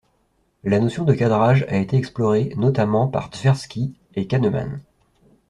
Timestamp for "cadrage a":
1.13-1.77